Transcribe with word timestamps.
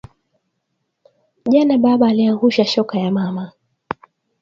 Jana 1.51 1.75
baba 1.77 2.05
ariangusha 2.07 2.65
shoka 2.65 2.97
ya 2.99 3.11
mama 3.11 3.51